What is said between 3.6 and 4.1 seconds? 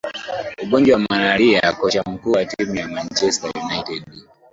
united